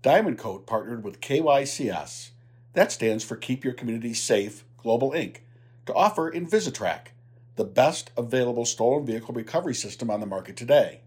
[0.00, 2.30] Diamond Coat partnered with KYCS,
[2.74, 5.38] that stands for Keep Your Community Safe Global Inc.,
[5.86, 7.08] to offer Invisitrack,
[7.56, 11.00] the best available stolen vehicle recovery system on the market today.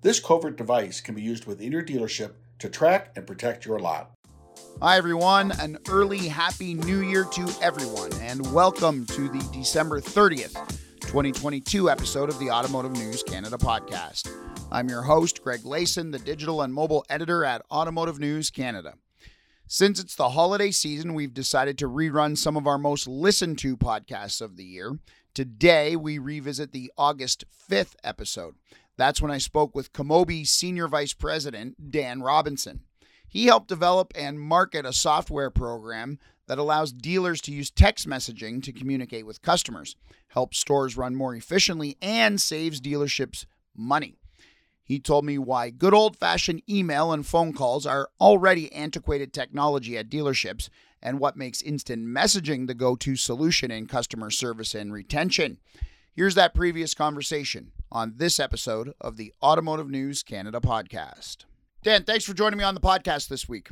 [0.00, 4.12] This covert device can be used within your dealership to track and protect your lot.
[4.80, 5.52] Hi, everyone.
[5.60, 10.56] An early Happy New Year to everyone, and welcome to the December 30th,
[11.14, 14.28] 2022 episode of the Automotive News Canada podcast.
[14.72, 18.94] I'm your host, Greg Layson, the digital and mobile editor at Automotive News Canada.
[19.68, 23.76] Since it's the holiday season, we've decided to rerun some of our most listened to
[23.76, 24.98] podcasts of the year.
[25.34, 28.56] Today, we revisit the August 5th episode.
[28.96, 32.80] That's when I spoke with Kumobi Senior Vice President Dan Robinson.
[33.28, 38.62] He helped develop and market a software program that allows dealers to use text messaging
[38.62, 39.96] to communicate with customers,
[40.28, 44.16] helps stores run more efficiently, and saves dealerships money.
[44.82, 49.96] He told me why good old fashioned email and phone calls are already antiquated technology
[49.96, 50.68] at dealerships
[51.02, 55.58] and what makes instant messaging the go to solution in customer service and retention.
[56.12, 61.44] Here's that previous conversation on this episode of the Automotive News Canada podcast.
[61.82, 63.70] Dan, thanks for joining me on the podcast this week.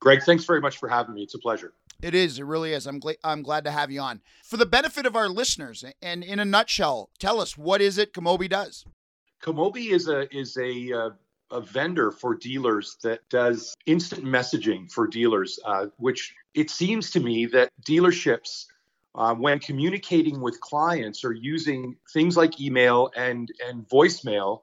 [0.00, 1.22] Greg, thanks very much for having me.
[1.22, 1.72] It's a pleasure.
[2.02, 2.38] It is.
[2.38, 2.86] It really is.
[2.86, 3.16] I'm glad.
[3.24, 4.20] I'm glad to have you on.
[4.44, 8.12] For the benefit of our listeners, and in a nutshell, tell us what is it
[8.12, 8.84] Kumobi does.
[9.42, 11.10] Kumobi is a is a uh,
[11.50, 17.20] a vendor for dealers that does instant messaging for dealers, uh, which it seems to
[17.20, 18.66] me that dealerships,
[19.14, 24.60] uh, when communicating with clients, are using things like email and and voicemail.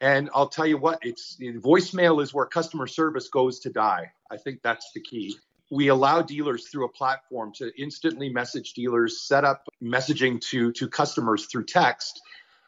[0.00, 4.10] And I'll tell you what, it's voicemail is where customer service goes to die.
[4.30, 5.36] I think that's the key.
[5.72, 10.88] We allow dealers through a platform to instantly message dealers, set up messaging to to
[10.88, 12.20] customers through text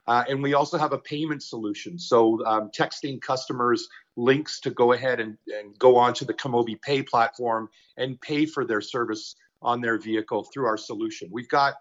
[0.06, 1.98] uh, and we also have a payment solution.
[1.98, 7.02] So um, texting customers links to go ahead and, and go onto the Kumobi Pay
[7.02, 11.28] platform and pay for their service on their vehicle through our solution.
[11.32, 11.74] We've got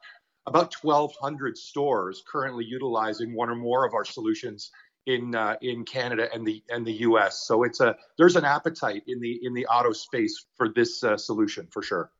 [0.45, 4.71] about 1,200 stores currently utilizing one or more of our solutions
[5.05, 7.43] in uh, in Canada and the and the U.S.
[7.45, 11.17] So it's a there's an appetite in the in the auto space for this uh,
[11.17, 12.11] solution for sure.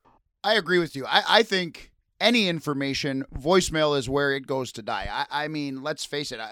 [0.44, 1.06] I agree with you.
[1.06, 5.08] I, I think any information, voicemail is where it goes to die.
[5.12, 6.40] I, I mean, let's face it.
[6.40, 6.52] I,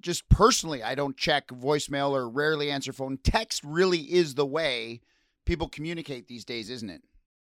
[0.00, 3.18] just personally, I don't check voicemail or rarely answer phone.
[3.22, 5.00] Text really is the way
[5.46, 7.02] people communicate these days, isn't it?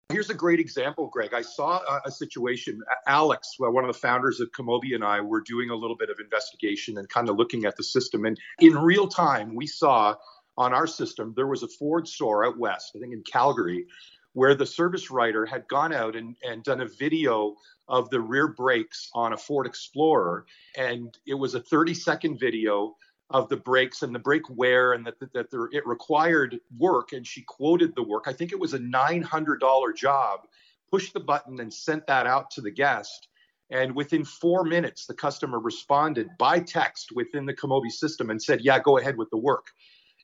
[0.10, 1.34] Here's a great example, Greg.
[1.34, 2.82] I saw a, a situation.
[3.08, 6.10] Alex, well, one of the founders of Kumobi, and I were doing a little bit
[6.10, 8.26] of investigation and kind of looking at the system.
[8.26, 10.16] And in real time, we saw
[10.58, 13.86] on our system there was a Ford store out west, I think in Calgary,
[14.34, 17.56] where the service writer had gone out and, and done a video
[17.88, 20.46] of the rear brakes on a Ford Explorer.
[20.78, 22.96] And it was a 30 second video
[23.34, 27.14] of the brakes and the brake wear and that, that, that there, it required work.
[27.14, 28.26] And she quoted the work.
[28.28, 30.42] I think it was a $900 job,
[30.90, 33.28] pushed the button and sent that out to the guest.
[33.70, 38.60] And within four minutes, the customer responded by text within the Kumobi system and said,
[38.62, 39.68] Yeah, go ahead with the work.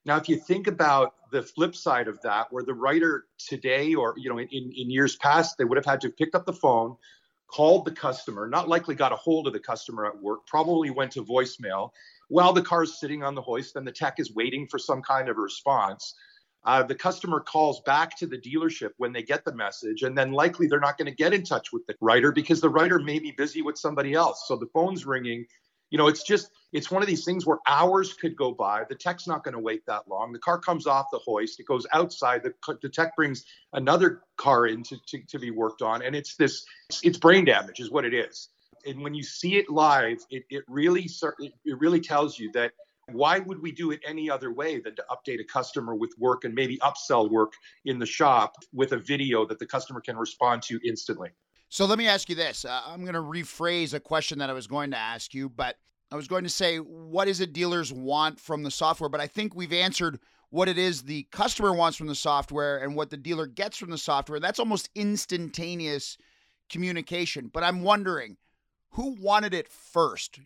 [0.05, 4.15] Now, if you think about the flip side of that, where the writer today or
[4.17, 6.97] you know in, in years past, they would have had to pick up the phone,
[7.47, 11.11] called the customer, not likely got a hold of the customer at work, probably went
[11.13, 11.91] to voicemail
[12.29, 15.01] while the car is sitting on the hoist and the tech is waiting for some
[15.01, 16.15] kind of response.
[16.65, 20.33] Uh, the customer calls back to the dealership when they get the message, and then
[20.33, 23.19] likely they're not going to get in touch with the writer because the writer may
[23.19, 24.45] be busy with somebody else.
[24.47, 25.45] So the phone's ringing,
[25.89, 28.83] you know, it's just it's one of these things where hours could go by.
[28.89, 30.33] The tech's not going to wait that long.
[30.33, 32.43] The car comes off the hoist, it goes outside.
[32.43, 36.35] The, the tech brings another car in to, to, to be worked on, and it's
[36.35, 38.49] this it's, it's brain damage, is what it is.
[38.85, 41.09] And when you see it live, it, it really
[41.41, 42.71] it really tells you that
[43.11, 46.43] why would we do it any other way than to update a customer with work
[46.43, 47.53] and maybe upsell work
[47.85, 51.29] in the shop with a video that the customer can respond to instantly?
[51.69, 52.63] So let me ask you this.
[52.63, 55.77] Uh, I'm going to rephrase a question that I was going to ask you, but
[56.11, 59.09] I was going to say, what is it dealers want from the software?
[59.09, 60.19] But I think we've answered
[60.49, 63.89] what it is the customer wants from the software and what the dealer gets from
[63.89, 64.39] the software.
[64.39, 66.17] That's almost instantaneous
[66.69, 67.49] communication.
[67.53, 68.37] But I'm wondering
[68.91, 70.39] who wanted it first?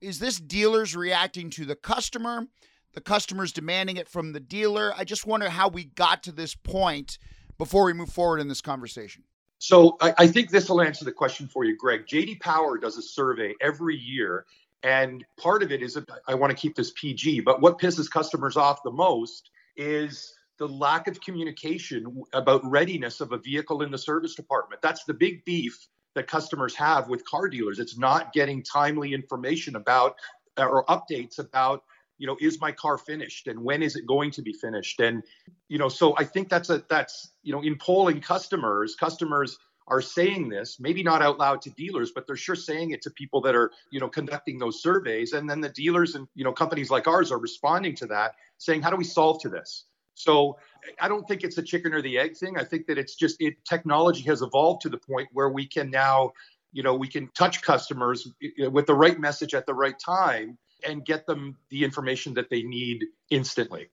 [0.00, 2.46] Is this dealers reacting to the customer?
[2.94, 4.92] The customer's demanding it from the dealer?
[4.96, 7.18] I just wonder how we got to this point
[7.58, 9.24] before we move forward in this conversation.
[9.58, 12.06] So I, I think this will answer the question for you, Greg.
[12.06, 14.46] JD Power does a survey every year,
[14.82, 18.56] and part of it is I want to keep this PG, but what pisses customers
[18.56, 23.98] off the most is the lack of communication about readiness of a vehicle in the
[23.98, 24.82] service department.
[24.82, 27.78] That's the big beef that customers have with car dealers.
[27.78, 30.16] It's not getting timely information about
[30.56, 31.84] or updates about
[32.18, 35.00] you know is my car finished and when is it going to be finished?
[35.00, 35.22] And
[35.68, 40.02] you know so i think that's a that's you know in polling customers customers are
[40.02, 43.40] saying this maybe not out loud to dealers but they're sure saying it to people
[43.40, 45.32] that are you know conducting those surveys.
[45.32, 48.82] And then the dealers and you know companies like ours are responding to that saying
[48.82, 49.84] how do we solve to this?
[50.14, 50.58] So
[51.00, 52.58] i don't think it's a chicken or the egg thing.
[52.58, 55.90] I think that it's just it technology has evolved to the point where we can
[55.90, 56.32] now
[56.72, 58.28] you know we can touch customers
[58.58, 62.62] with the right message at the right time and get them the information that they
[62.62, 63.88] need instantly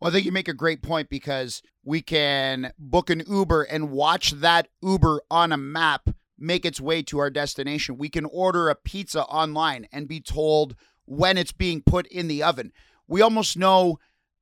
[0.00, 3.90] well, I think you make a great point because we can book an Uber and
[3.90, 7.98] watch that Uber on a map make its way to our destination.
[7.98, 10.74] We can order a pizza online and be told
[11.04, 12.72] when it's being put in the oven.
[13.06, 13.98] We almost know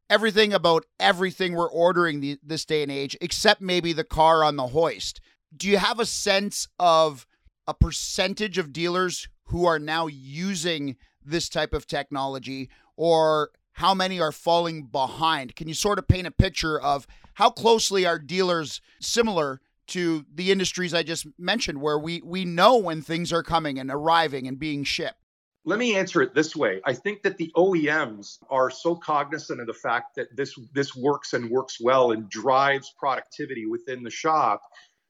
[0.09, 4.55] everything about everything we're ordering the, this day and age, except maybe the car on
[4.55, 5.21] the hoist.
[5.57, 7.27] Do you have a sense of
[7.67, 10.97] a percentage of dealers who are now using
[11.31, 15.55] this type of technology or how many are falling behind.
[15.55, 20.51] Can you sort of paint a picture of how closely are dealers similar to the
[20.51, 24.59] industries I just mentioned, where we, we know when things are coming and arriving and
[24.59, 25.23] being shipped?
[25.65, 26.81] Let me answer it this way.
[26.85, 31.35] I think that the OEMs are so cognizant of the fact that this this works
[31.35, 34.63] and works well and drives productivity within the shop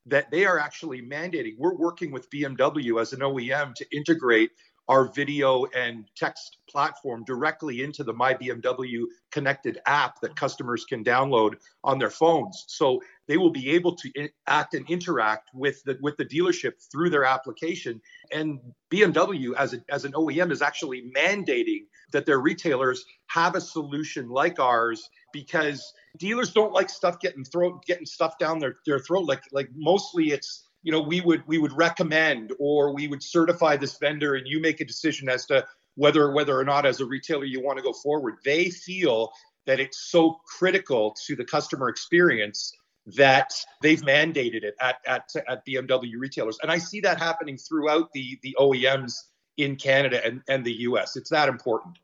[0.06, 1.54] that they are actually mandating.
[1.58, 4.50] We're working with BMW as an OEM to integrate
[4.88, 11.04] our video and text platform directly into the My BMW connected app that customers can
[11.04, 12.64] download on their phones.
[12.68, 17.10] So they will be able to act and interact with the with the dealership through
[17.10, 18.00] their application.
[18.32, 23.60] And BMW as a, as an OEM is actually mandating that their retailers have a
[23.60, 28.98] solution like ours because dealers don't like stuff getting throat getting stuff down their, their
[28.98, 29.26] throat.
[29.26, 33.76] Like like mostly it's you know we would we would recommend or we would certify
[33.76, 35.64] this vendor and you make a decision as to
[35.96, 39.30] whether whether or not as a retailer you want to go forward they feel
[39.66, 42.72] that it's so critical to the customer experience
[43.16, 43.52] that
[43.82, 46.58] they've mandated it at, at, at BMW retailers.
[46.62, 49.14] And I see that happening throughout the, the OEMs
[49.56, 51.16] in Canada and, and the US.
[51.16, 51.98] It's that important.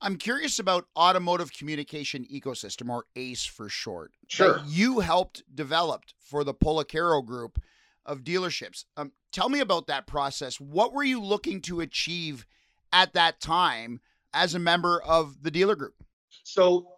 [0.00, 4.12] I'm curious about automotive communication ecosystem, or ACE for short.
[4.28, 4.60] Sure.
[4.66, 7.60] you helped develop for the Policaro Group
[8.08, 8.86] of dealerships.
[8.96, 10.58] Um, tell me about that process.
[10.58, 12.44] What were you looking to achieve
[12.92, 14.00] at that time
[14.34, 15.94] as a member of the dealer group?
[16.42, 16.88] So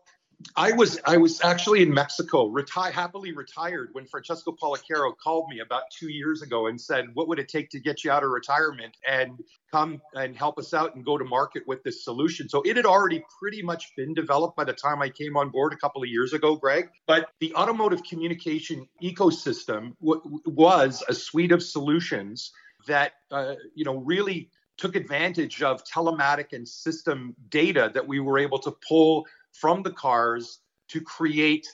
[0.56, 5.84] I was I was actually in Mexico, happily retired when Francesco Policaro called me about
[5.96, 8.96] two years ago and said, "What would it take to get you out of retirement
[9.06, 9.38] and
[9.70, 12.86] come and help us out and go to market with this solution?" So it had
[12.86, 16.08] already pretty much been developed by the time I came on board a couple of
[16.08, 16.88] years ago, Greg.
[17.06, 22.52] But the automotive communication ecosystem w- was a suite of solutions
[22.86, 24.50] that uh, you know really
[24.80, 29.90] took advantage of telematic and system data that we were able to pull from the
[29.90, 31.66] cars to create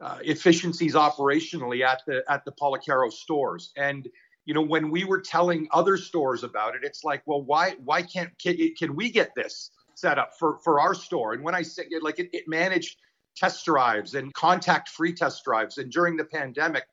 [0.00, 3.72] uh, efficiencies operationally at the at the Policaro stores.
[3.76, 4.08] And
[4.44, 8.02] you know, when we were telling other stores about it, it's like, well, why why
[8.02, 11.32] can't can, can we get this set up for for our store?
[11.34, 12.96] And when I said like it, it managed
[13.36, 16.84] test drives and contact free test drives, and during the pandemic,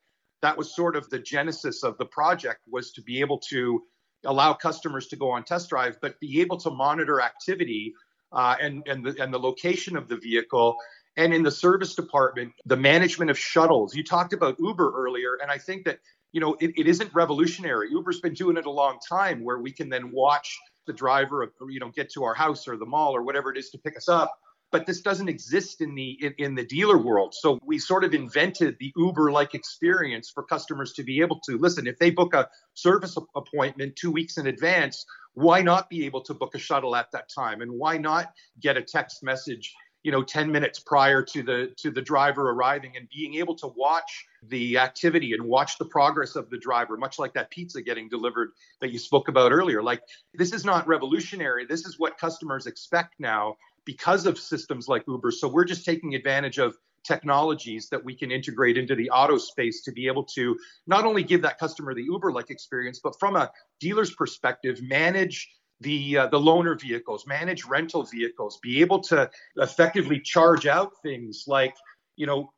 [0.42, 3.82] that was sort of the genesis of the project was to be able to
[4.24, 7.92] allow customers to go on test drive, but be able to monitor activity
[8.32, 10.76] uh, and and the, and the location of the vehicle.
[11.16, 13.94] And in the service department, the management of shuttles.
[13.94, 15.98] You talked about Uber earlier, and I think that
[16.32, 17.90] you know it, it isn't revolutionary.
[17.90, 21.80] Uber's been doing it a long time, where we can then watch the driver, you
[21.80, 24.08] know, get to our house or the mall or whatever it is to pick us
[24.08, 24.32] up.
[24.72, 27.34] But this doesn't exist in the in, in the dealer world.
[27.34, 31.88] So we sort of invented the Uber-like experience for customers to be able to listen.
[31.88, 36.34] If they book a service appointment two weeks in advance, why not be able to
[36.34, 37.62] book a shuttle at that time?
[37.62, 39.72] And why not get a text message
[40.02, 43.66] you know 10 minutes prior to the to the driver arriving and being able to
[43.76, 48.08] watch the activity and watch the progress of the driver much like that pizza getting
[48.08, 49.82] delivered that you spoke about earlier.
[49.82, 50.02] Like
[50.34, 51.66] this is not revolutionary.
[51.66, 55.30] This is what customers expect now because of systems like uber.
[55.30, 59.82] So we're just taking advantage of technologies that we can integrate into the auto space
[59.82, 63.36] to be able to not only give that customer the Uber like experience, but from
[63.36, 65.48] a dealer's perspective, manage
[65.80, 71.44] the uh, the loaner vehicles, manage rental vehicles, be able to effectively charge out things
[71.46, 71.74] like
[72.16, 72.52] you know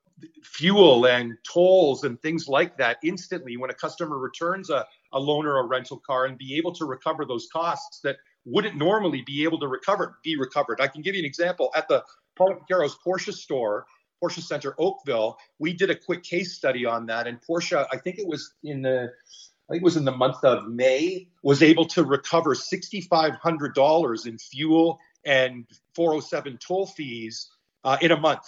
[0.44, 5.54] fuel and tolls and things like that instantly when a customer returns a, a loaner
[5.54, 9.44] or a rental car and be able to recover those costs that wouldn't normally be
[9.44, 10.80] able to recover be recovered.
[10.80, 12.04] I can give you an example at the
[12.38, 13.86] Policaro's Porsche store.
[14.22, 17.26] Porsche Center Oakville, we did a quick case study on that.
[17.26, 19.10] And Porsche, I think it was in the
[19.68, 24.38] I think it was in the month of May, was able to recover $6,500 in
[24.38, 27.48] fuel and 407 toll fees
[27.84, 28.44] uh, in a month.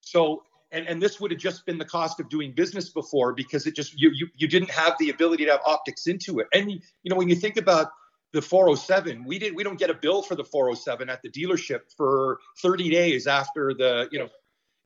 [0.00, 3.66] So, and, and this would have just been the cost of doing business before because
[3.66, 6.46] it just you, you you didn't have the ability to have optics into it.
[6.52, 7.88] And you know when you think about
[8.32, 11.80] the 407, we did we don't get a bill for the 407 at the dealership
[11.96, 14.28] for 30 days after the you know.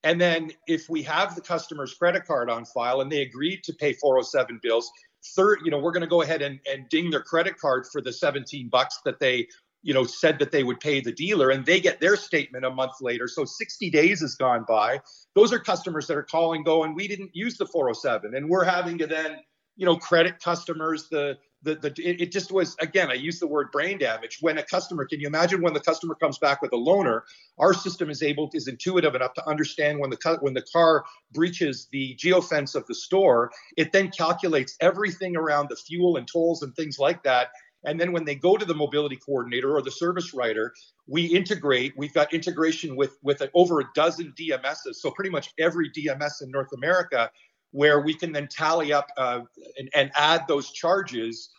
[0.05, 3.73] And then if we have the customer's credit card on file and they agreed to
[3.73, 4.91] pay 407 bills,
[5.35, 8.01] third, you know, we're going to go ahead and, and ding their credit card for
[8.03, 9.49] the 17 bucks that they
[9.85, 12.71] you know, said that they would pay the dealer and they get their statement a
[12.71, 13.29] month later.
[13.29, 14.99] So 60 days has gone by.
[15.35, 18.97] Those are customers that are calling going, we didn't use the 407 and we're having
[18.99, 19.37] to then,
[19.77, 23.71] you know, credit customers the the, the it, just was again i use the word
[23.73, 26.77] brain damage when a customer can you imagine when the customer comes back with a
[26.77, 27.23] loaner
[27.59, 31.89] our system is able is intuitive enough to understand when the when the car breaches
[31.91, 36.75] the geofence of the store it then calculates everything around the fuel and tolls and
[36.77, 37.49] things like that
[37.87, 40.73] and then when they go to the mobility coordinator or the service writer,
[41.07, 41.93] we integrate.
[41.97, 46.51] We've got integration with with over a dozen DMSs, so pretty much every DMS in
[46.51, 47.31] North America,
[47.73, 49.41] where we can then tally up uh,
[49.77, 51.51] and, and add those charges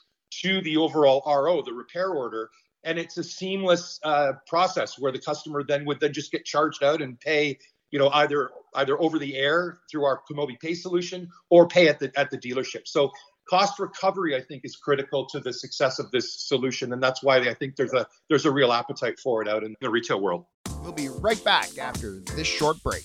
[0.41, 2.49] to the overall RO, the repair order,
[2.83, 6.83] and it's a seamless uh, process where the customer then would then just get charged
[6.83, 7.57] out and pay
[7.91, 11.99] you know either either over the air through our Kumobi Pay solution or pay at
[11.99, 12.87] the at the dealership.
[12.87, 13.11] So
[13.49, 17.37] cost recovery, I think, is critical to the success of this solution, and that's why
[17.37, 20.45] I think there's a there's a real appetite for it out in the retail world.
[20.81, 23.03] We'll be right back after this short break.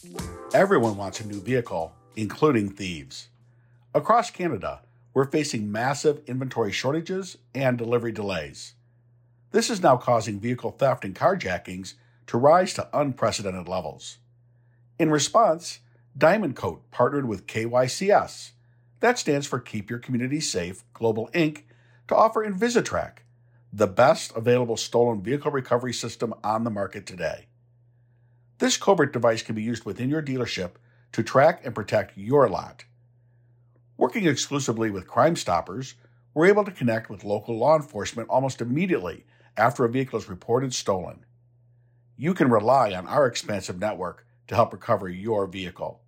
[0.53, 3.29] Everyone wants a new vehicle, including thieves.
[3.95, 4.83] Across Canada,
[5.13, 8.75] we're facing massive inventory shortages and delivery delays.
[9.51, 11.95] This is now causing vehicle theft and carjackings
[12.29, 14.19] to rise to unprecedented levels.
[14.99, 15.81] In response,
[16.17, 18.53] Diamond Coat partnered with KYCS
[19.01, 21.63] that stands for Keep Your Community Safe Global Inc.
[22.07, 23.19] to offer Invisitrack,
[23.73, 27.47] the best available stolen vehicle recovery system on the market today.
[28.59, 30.73] This covert device can be used within your dealership
[31.13, 32.85] to track and protect your lot.
[34.01, 35.95] Working exclusively with Crime Stoppers,
[36.33, 39.27] we're able to connect with local law enforcement almost immediately
[39.59, 41.27] after a vehicle is reported stolen.
[42.17, 46.01] You can rely on our expansive network to help recover your vehicle.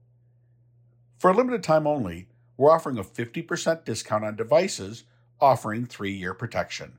[1.19, 5.05] For a limited time only, we're offering a 50% discount on devices
[5.39, 6.97] offering three year protection.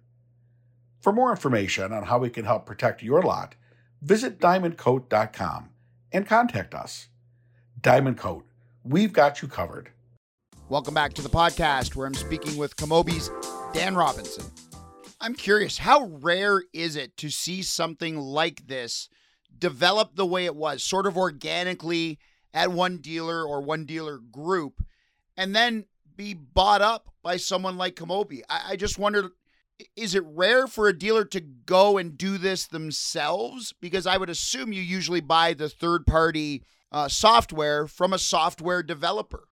[1.00, 3.56] For more information on how we can help protect your lot,
[4.04, 5.70] visit diamondcoat.com
[6.12, 7.08] and contact us.
[7.82, 8.46] Diamond Coat,
[8.84, 9.90] we've got you covered.
[10.74, 13.30] Welcome back to the podcast where I'm speaking with Kumobi's
[13.76, 14.44] Dan Robinson.
[15.22, 19.08] I'm curious, how rare is it to see something like this
[19.56, 22.18] develop the way it was, sort of organically
[22.56, 24.84] at one dealer or one dealer group?
[25.38, 25.86] and then
[26.18, 28.42] be bought up by someone like Kumobi.
[28.50, 29.30] I, I just wonder
[29.96, 33.76] is it rare for a dealer to go and do this themselves?
[33.80, 38.82] Because I would assume you usually buy the third party uh, software from a software
[38.82, 39.50] developer.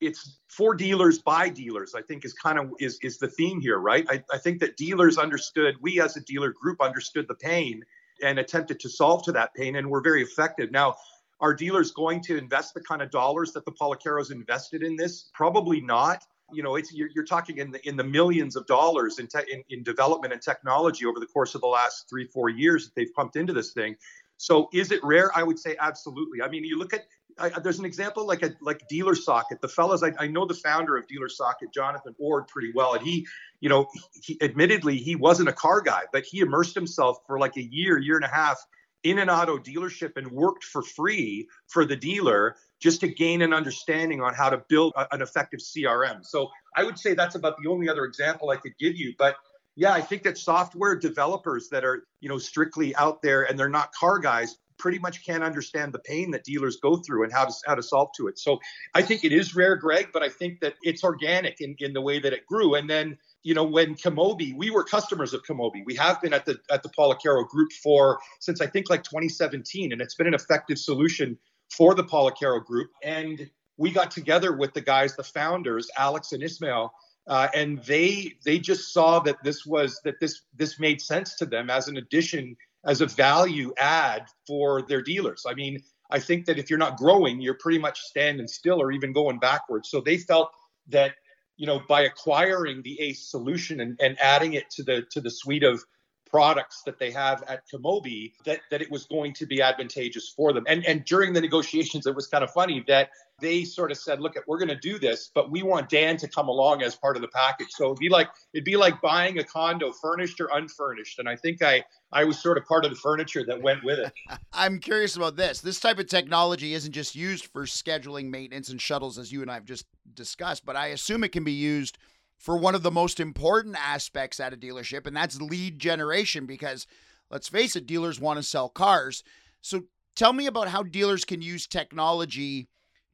[0.00, 3.78] It's for dealers by dealers, I think is kind of is is the theme here,
[3.78, 4.06] right?
[4.08, 7.82] I, I think that dealers understood, we as a dealer group understood the pain
[8.22, 10.70] and attempted to solve to that pain and were very effective.
[10.70, 10.96] Now,
[11.40, 15.30] are dealers going to invest the kind of dollars that the Policaros invested in this?
[15.34, 16.24] Probably not.
[16.52, 19.52] You know, it's you're, you're talking in the in the millions of dollars in, te-
[19.52, 22.94] in in development and technology over the course of the last three four years that
[22.94, 23.96] they've pumped into this thing.
[24.38, 25.30] So is it rare?
[25.36, 26.40] I would say absolutely.
[26.40, 27.06] I mean, you look at
[27.38, 29.60] I, there's an example like a like DealerSocket.
[29.60, 33.26] The fellows I, I know the founder of DealerSocket, Jonathan Ord, pretty well, and he,
[33.60, 33.86] you know,
[34.22, 37.98] he, admittedly he wasn't a car guy, but he immersed himself for like a year,
[37.98, 38.58] year and a half
[39.04, 43.52] in an auto dealership and worked for free for the dealer just to gain an
[43.52, 46.24] understanding on how to build a, an effective CRM.
[46.24, 49.14] So I would say that's about the only other example I could give you.
[49.18, 49.36] But
[49.76, 53.68] yeah, I think that software developers that are, you know, strictly out there and they're
[53.68, 57.44] not car guys pretty much can't understand the pain that dealers go through and how
[57.44, 58.38] to how to solve to it.
[58.38, 58.58] So
[58.94, 62.00] I think it is rare, Greg, but I think that it's organic in, in the
[62.00, 62.74] way that it grew.
[62.74, 65.82] And then you know, when Kumobi, we were customers of Kumobi.
[65.86, 69.92] We have been at the at the Policaro group for since I think like 2017,
[69.92, 71.38] and it's been an effective solution
[71.70, 72.90] for the Policaro group.
[73.02, 76.92] And we got together with the guys, the founders, Alex and Ismail,
[77.28, 81.46] uh, and they they just saw that this was that this this made sense to
[81.46, 85.44] them as an addition, as a value add for their dealers.
[85.48, 85.80] I mean,
[86.10, 89.38] I think that if you're not growing, you're pretty much standing still or even going
[89.38, 89.90] backwards.
[89.90, 90.50] So they felt
[90.88, 91.12] that
[91.58, 95.30] you know, by acquiring the ACE solution and, and adding it to the to the
[95.30, 95.84] suite of
[96.28, 100.52] products that they have at Kumobi, that that it was going to be advantageous for
[100.52, 100.64] them.
[100.66, 104.20] And and during the negotiations, it was kind of funny that they sort of said,
[104.20, 107.14] look, we're going to do this, but we want Dan to come along as part
[107.14, 107.68] of the package.
[107.70, 111.18] So it'd be like it'd be like buying a condo, furnished or unfurnished.
[111.18, 113.98] And I think I I was sort of part of the furniture that went with
[113.98, 114.12] it.
[114.52, 115.60] I'm curious about this.
[115.60, 119.50] This type of technology isn't just used for scheduling maintenance and shuttles, as you and
[119.50, 121.98] I have just discussed, but I assume it can be used
[122.38, 126.46] for one of the most important aspects at a dealership, and that's lead generation.
[126.46, 126.86] Because
[127.30, 129.22] let's face it, dealers want to sell cars.
[129.60, 129.82] So
[130.16, 132.68] tell me about how dealers can use technology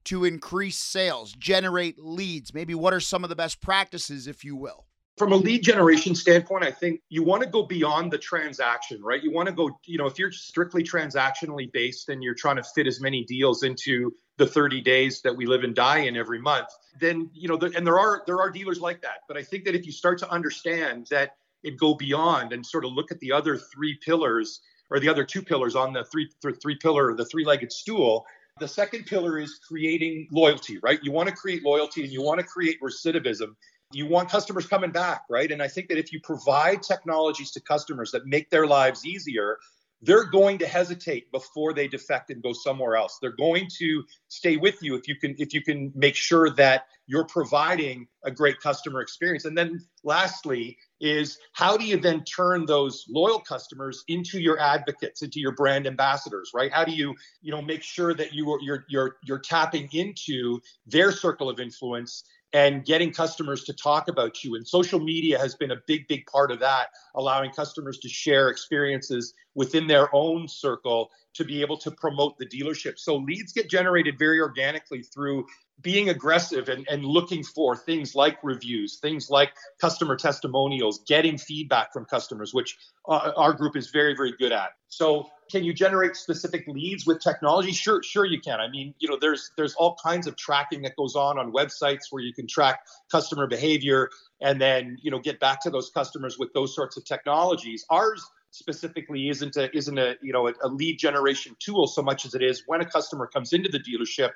[0.05, 2.55] to increase sales, generate leads?
[2.55, 4.87] Maybe what are some of the best practices, if you will?
[5.17, 9.23] From a lead generation standpoint, I think you want to go beyond the transaction, right?
[9.23, 12.65] You want to go, you know, if you're strictly transactionally based and you're trying to
[12.65, 16.41] fit as many deals into the 30 days that we live and die in every
[16.41, 16.69] month,
[17.01, 19.21] then, you know, the, and there are there are dealers like that.
[19.29, 22.85] But I think that if you start to understand that it go beyond and sort
[22.85, 24.61] of look at the other three pillars
[24.91, 26.29] or the other two pillars on the three
[26.63, 28.27] three pillar the three-legged stool
[28.61, 31.01] the second pillar is creating loyalty, right?
[31.03, 33.57] You want to create loyalty and you want to create recidivism.
[33.93, 35.51] You want customers coming back, right?
[35.51, 39.59] And I think that if you provide technologies to customers that make their lives easier,
[40.05, 43.19] they're going to hesitate before they defect and go somewhere else.
[43.21, 46.87] They're going to stay with you if you can if you can make sure that
[47.07, 49.45] you're providing a great customer experience.
[49.45, 55.23] And then lastly is how do you then turn those loyal customers into your advocates,
[55.23, 56.73] into your brand ambassadors, right?
[56.73, 60.61] How do you, you know, make sure that you are you're you're you're tapping into
[60.87, 64.55] their circle of influence and getting customers to talk about you.
[64.55, 68.49] And social media has been a big, big part of that, allowing customers to share
[68.49, 72.97] experiences within their own circle to be able to promote the dealership.
[72.97, 75.47] So leads get generated very organically through
[75.81, 81.93] being aggressive and, and looking for things like reviews, things like customer testimonials, getting feedback
[81.93, 82.77] from customers, which
[83.09, 84.71] uh, our group is very, very good at.
[84.89, 87.73] So can you generate specific leads with technology?
[87.73, 88.61] Sure, sure you can.
[88.61, 92.05] I mean, you know, there's there's all kinds of tracking that goes on on websites
[92.11, 94.09] where you can track customer behavior
[94.41, 97.85] and then, you know, get back to those customers with those sorts of technologies.
[97.91, 102.25] Ours specifically isn't a isn't a you know a, a, lead generation tool so much
[102.25, 104.31] as it is when a customer comes into the dealership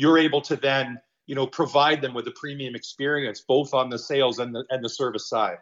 [0.00, 3.98] you're able to then you know provide them with a premium experience both on the
[3.98, 5.58] sales and the and the service side.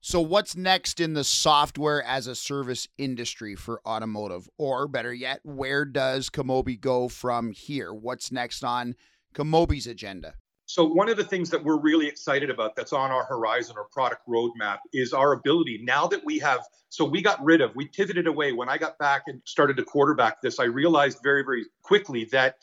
[0.00, 4.48] So what's next in the software as a service industry for automotive?
[4.56, 7.92] Or better yet where does Kumobi go from here?
[7.92, 8.94] What's next on
[9.34, 10.34] Kumobi's agenda?
[10.66, 13.86] So one of the things that we're really excited about that's on our horizon or
[13.90, 17.86] product roadmap is our ability now that we have so we got rid of we
[17.86, 18.52] pivoted away.
[18.52, 22.56] When I got back and started to quarterback this I realized very very quickly that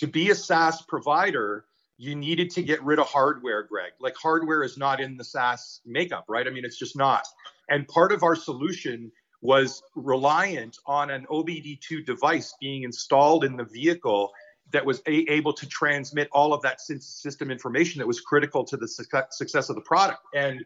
[0.00, 1.64] to be a SaaS provider
[1.96, 5.80] you needed to get rid of hardware Greg like hardware is not in the SaaS
[5.86, 7.26] makeup right I mean it's just not
[7.68, 13.64] and part of our solution was reliant on an OBD2 device being installed in the
[13.64, 14.32] vehicle
[14.72, 18.76] that was a- able to transmit all of that system information that was critical to
[18.76, 20.20] the su- success of the product.
[20.34, 20.64] And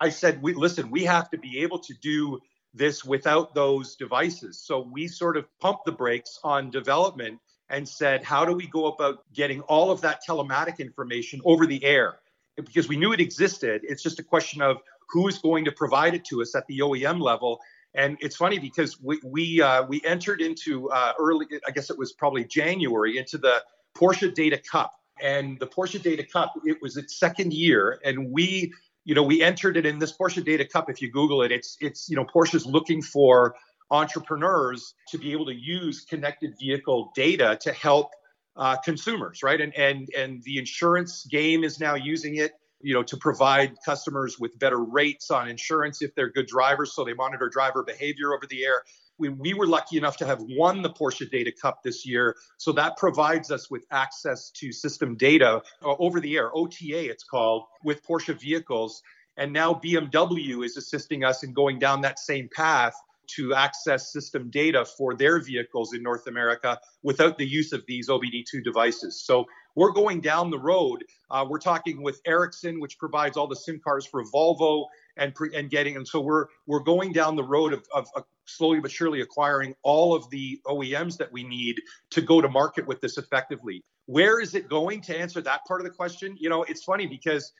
[0.00, 2.40] I said, we listen, we have to be able to do
[2.74, 4.58] this without those devices.
[4.64, 7.38] So we sort of pumped the brakes on development
[7.72, 11.82] and said, how do we go about getting all of that telematic information over the
[11.82, 12.18] air?
[12.56, 13.80] Because we knew it existed.
[13.84, 14.76] It's just a question of
[15.08, 17.60] who is going to provide it to us at the OEM level
[17.94, 21.98] and it's funny because we we uh, we entered into uh, early, I guess it
[21.98, 23.62] was probably January, into the
[23.96, 28.72] Porsche Data Cup, and the Porsche Data Cup it was its second year, and we
[29.04, 30.88] you know we entered it in this Porsche Data Cup.
[30.88, 33.54] If you Google it, it's it's you know Porsche's looking for
[33.92, 38.10] entrepreneurs to be able to use connected vehicle data to help
[38.56, 39.60] uh, consumers, right?
[39.60, 42.52] And and and the insurance game is now using it
[42.82, 47.04] you know, to provide customers with better rates on insurance if they're good drivers, so
[47.04, 48.82] they monitor driver behavior over the air.
[49.18, 52.72] We, we were lucky enough to have won the Porsche Data Cup this year, so
[52.72, 57.64] that provides us with access to system data uh, over the air, OTA it's called,
[57.84, 59.00] with Porsche vehicles.
[59.36, 62.94] And now BMW is assisting us in going down that same path
[63.28, 68.08] to access system data for their vehicles in North America without the use of these
[68.08, 69.22] OBD2 devices.
[69.22, 71.04] So we're going down the road.
[71.30, 75.70] Uh, we're talking with Ericsson, which provides all the SIM cards for Volvo and and
[75.70, 79.20] getting and so we're we're going down the road of, of, of, slowly but surely
[79.20, 81.80] acquiring all of the OEMs that we need
[82.10, 83.82] to go to market with this effectively.
[84.06, 86.36] Where is it going to answer that part of the question?
[86.38, 87.52] You know, it's funny because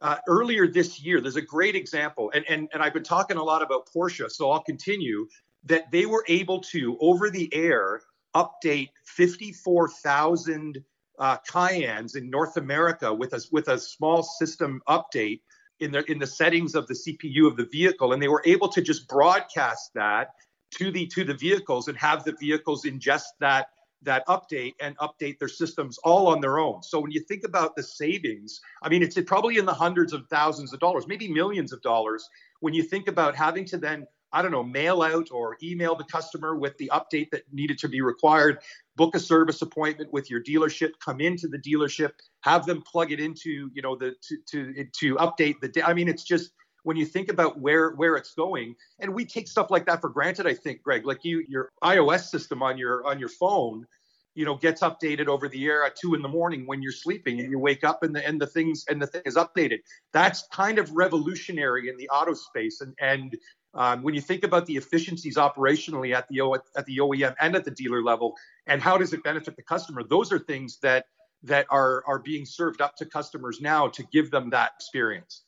[0.00, 3.42] uh, earlier this year, there's a great example, and, and and I've been talking a
[3.42, 5.28] lot about Porsche, so I'll continue.
[5.64, 8.00] That they were able to over the air
[8.34, 10.82] update 54,000
[11.18, 15.40] uh, Cayennes in North America with a with a small system update
[15.80, 18.68] in the in the settings of the CPU of the vehicle, and they were able
[18.68, 20.28] to just broadcast that
[20.72, 23.68] to the to the vehicles and have the vehicles ingest that
[24.02, 26.82] that update and update their systems all on their own.
[26.82, 30.26] So when you think about the savings, I mean, it's probably in the hundreds of
[30.28, 32.28] thousands of dollars, maybe millions of dollars.
[32.60, 36.04] When you think about having to then, I don't know, mail out or email the
[36.04, 38.58] customer with the update that needed to be required,
[38.96, 43.20] book a service appointment with your dealership, come into the dealership, have them plug it
[43.20, 45.82] into, you know, the to to to update the.
[45.84, 46.52] I mean, it's just
[46.84, 48.74] when you think about where where it's going.
[48.98, 51.06] And we take stuff like that for granted i think greg.
[51.06, 53.86] Like you your ios system on your on your phone
[54.34, 57.40] you know gets updated over the air at two in the morning when you're sleeping
[57.40, 59.80] and you wake up and the and the things and the thing is updated.
[60.12, 62.80] That's kind of revolutionary in the auto space.
[62.80, 63.36] And and
[63.74, 67.54] um, when you think about the efficiencies operationally at the o, at the OEM and
[67.54, 68.34] at the dealer level
[68.66, 71.06] and how does it benefit the customer those are things that
[71.42, 75.44] that are are being served up to customers now to give them that experience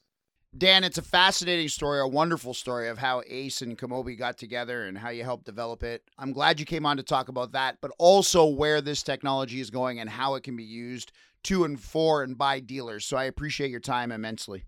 [0.56, 4.84] Dan, it's a fascinating story, a wonderful story of how Ace and Kumobi got together
[4.84, 6.02] and how you helped develop it.
[6.18, 9.70] I'm glad you came on to talk about that, but also where this technology is
[9.70, 11.10] going and how it can be used
[11.44, 13.06] to and for and by dealers.
[13.06, 14.64] So I appreciate your time immensely.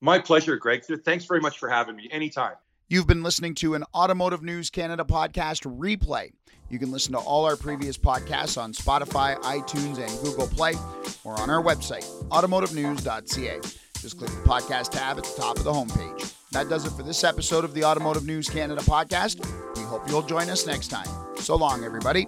[0.00, 0.84] My pleasure, Greg.
[0.84, 2.08] Thanks very much for having me.
[2.12, 2.54] Anytime.
[2.86, 6.30] You've been listening to an Automotive News Canada podcast replay.
[6.70, 10.74] You can listen to all our previous podcasts on Spotify, iTunes, and Google Play,
[11.24, 13.60] or on our website, automotivenews.ca.
[14.00, 16.34] Just click the podcast tab at the top of the homepage.
[16.52, 19.44] That does it for this episode of the Automotive News Canada podcast.
[19.76, 21.08] We hope you'll join us next time.
[21.36, 22.26] So long, everybody.